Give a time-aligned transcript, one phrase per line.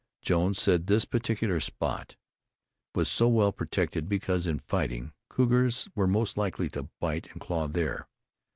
[0.23, 2.15] Jones said this particular spot
[2.95, 7.67] was so well protected because in fighting, cougars were most likely to bite and claw
[7.67, 8.07] there.